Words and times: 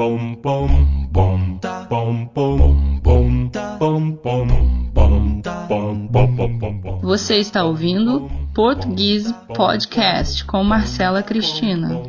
bom 0.00 0.34
bom 0.42 0.66
bom 1.12 1.58
tá 1.58 1.86
bom 1.90 2.24
bom 2.34 3.00
bom 3.02 3.48
tá 3.50 3.76
bom 3.78 4.10
bom 4.12 4.46
bom 4.94 5.40
tá 5.42 5.66
bom 5.68 6.08
bom 6.08 7.00
Você 7.02 7.36
está 7.36 7.64
ouvindo 7.64 8.26
Português 8.54 9.30
Podcast 9.54 10.42
com 10.46 10.64
Marcela 10.64 11.22
Cristina. 11.22 12.02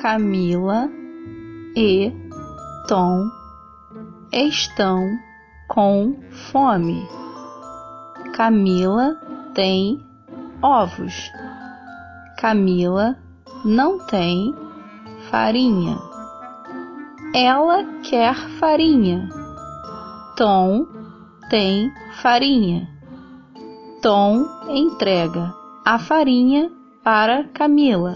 Camila 0.00 0.90
e 1.76 2.21
Tom 2.88 3.30
estão 4.32 5.18
com 5.68 6.20
fome. 6.50 7.08
Camila 8.34 9.16
tem 9.54 10.04
ovos. 10.60 11.30
Camila 12.38 13.16
não 13.64 13.98
tem 14.06 14.54
farinha. 15.30 15.96
Ela 17.34 17.84
quer 18.02 18.34
farinha. 18.58 19.28
Tom 20.36 20.86
tem 21.48 21.92
farinha. 22.20 22.88
Tom 24.02 24.44
entrega 24.68 25.54
a 25.84 25.98
farinha 25.98 26.70
para 27.04 27.44
Camila. 27.54 28.14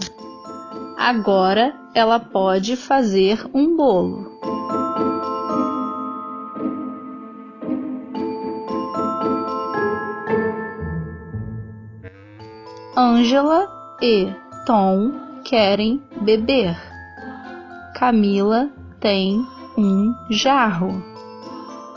Agora 0.97 1.73
ela 1.93 2.19
pode 2.19 2.75
fazer 2.75 3.45
um 3.53 3.77
bolo. 3.77 4.36
Ângela 12.99 13.69
e 14.01 14.33
Tom 14.65 15.11
querem 15.43 16.01
beber. 16.19 16.75
Camila 17.93 18.71
tem 18.99 19.45
um 19.77 20.15
jarro. 20.31 20.99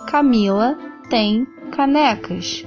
Camila 0.07 0.77
tem 1.09 1.47
canecas. 1.73 2.67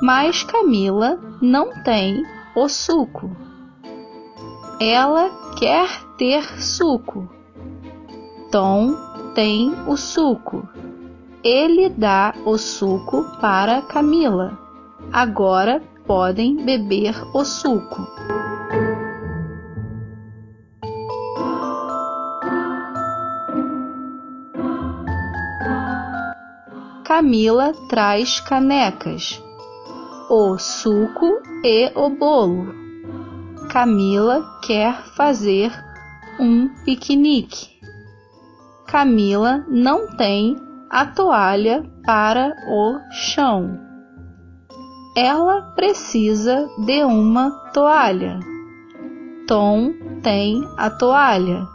Mas 0.00 0.44
Camila 0.44 1.18
não 1.40 1.82
tem 1.82 2.22
o 2.54 2.68
suco. 2.68 3.36
Ela 4.80 5.28
quer 5.58 5.88
ter 6.16 6.44
suco. 6.62 7.28
Tom 8.52 8.94
tem 9.34 9.74
o 9.88 9.96
suco. 9.96 10.68
Ele 11.42 11.88
dá 11.88 12.34
o 12.44 12.56
suco 12.56 13.24
para 13.40 13.82
Camila. 13.82 14.56
Agora 15.12 15.82
podem 16.06 16.64
beber 16.64 17.14
o 17.34 17.44
suco. 17.44 18.06
Camila 27.04 27.72
traz 27.88 28.40
canecas, 28.40 29.42
o 30.30 30.56
suco 30.58 31.42
e 31.62 31.92
o 31.94 32.08
bolo. 32.08 32.74
Camila 33.70 34.42
quer 34.62 35.02
fazer 35.14 35.70
um 36.40 36.68
piquenique. 36.84 37.68
Camila 38.86 39.64
não 39.68 40.16
tem 40.16 40.56
a 40.90 41.06
toalha 41.06 41.82
para 42.04 42.54
o 42.68 42.98
chão. 43.10 43.91
Ela 45.14 45.60
precisa 45.74 46.70
de 46.78 47.04
uma 47.04 47.50
toalha. 47.74 48.40
Tom 49.46 49.92
tem 50.22 50.66
a 50.78 50.88
toalha. 50.88 51.68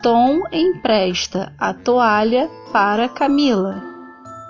Tom 0.00 0.42
empresta 0.52 1.52
a 1.58 1.74
toalha 1.74 2.48
para 2.72 3.08
Camila. 3.08 3.82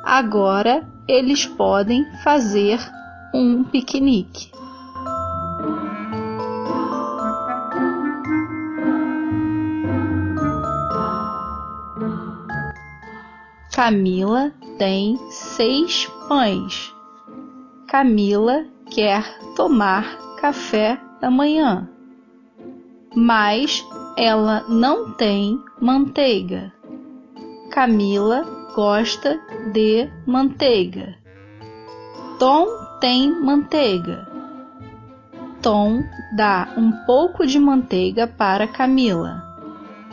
Agora 0.04 0.87
eles 1.09 1.47
podem 1.47 2.04
fazer 2.22 2.78
um 3.32 3.65
piquenique. 3.65 4.50
Camila 13.75 14.53
tem 14.78 15.16
seis 15.31 16.06
pães. 16.28 16.95
Camila 17.86 18.66
quer 18.91 19.24
tomar 19.54 20.19
café 20.41 21.00
da 21.20 21.30
manhã, 21.30 21.88
mas 23.14 23.86
ela 24.19 24.64
não 24.69 25.12
tem 25.12 25.56
manteiga. 25.80 26.72
Camila 27.70 28.44
gosta 28.75 29.41
de 29.72 30.10
manteiga. 30.26 31.14
Tom 32.41 32.66
tem 33.00 33.30
manteiga. 33.41 34.26
Tom 35.62 36.02
dá 36.36 36.69
um 36.76 36.91
pouco 37.06 37.46
de 37.46 37.60
manteiga 37.60 38.26
para 38.26 38.66
Camila. 38.66 39.44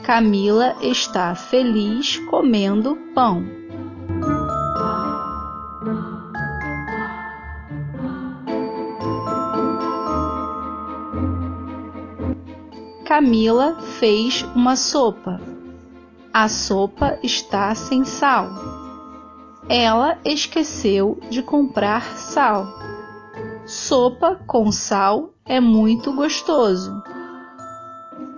Camila 0.03 0.75
está 0.79 1.33
feliz 1.33 2.17
comendo 2.29 2.95
pão. 3.15 3.62
Camila 13.13 13.75
fez 13.99 14.41
uma 14.55 14.75
sopa. 14.75 15.39
A 16.33 16.49
sopa 16.49 17.19
está 17.21 17.75
sem 17.75 18.03
sal. 18.03 18.49
Ela 19.69 20.17
esqueceu 20.25 21.19
de 21.29 21.43
comprar 21.43 22.01
sal. 22.17 22.65
Sopa 23.67 24.41
com 24.47 24.71
sal 24.71 25.31
é 25.45 25.59
muito 25.59 26.11
gostoso. 26.13 27.03